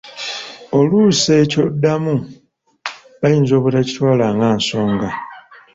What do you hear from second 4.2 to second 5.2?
nga nsonga.